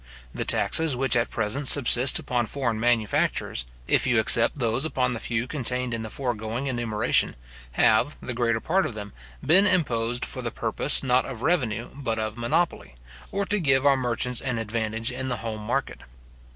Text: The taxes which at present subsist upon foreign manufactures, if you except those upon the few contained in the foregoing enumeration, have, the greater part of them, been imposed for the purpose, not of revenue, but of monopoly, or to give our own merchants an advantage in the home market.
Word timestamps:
The 0.33 0.45
taxes 0.45 0.95
which 0.95 1.15
at 1.15 1.29
present 1.29 1.67
subsist 1.67 2.17
upon 2.17 2.47
foreign 2.47 2.79
manufactures, 2.79 3.63
if 3.85 4.07
you 4.07 4.19
except 4.19 4.57
those 4.57 4.83
upon 4.83 5.13
the 5.13 5.19
few 5.19 5.45
contained 5.45 5.93
in 5.93 6.01
the 6.01 6.09
foregoing 6.09 6.65
enumeration, 6.65 7.35
have, 7.73 8.15
the 8.19 8.33
greater 8.33 8.59
part 8.59 8.87
of 8.87 8.95
them, 8.95 9.13
been 9.45 9.67
imposed 9.67 10.25
for 10.25 10.41
the 10.41 10.49
purpose, 10.49 11.03
not 11.03 11.27
of 11.27 11.43
revenue, 11.43 11.89
but 11.93 12.17
of 12.17 12.35
monopoly, 12.35 12.95
or 13.31 13.45
to 13.45 13.59
give 13.59 13.85
our 13.85 13.91
own 13.93 13.99
merchants 13.99 14.41
an 14.41 14.57
advantage 14.57 15.11
in 15.11 15.27
the 15.29 15.37
home 15.37 15.61
market. 15.61 15.99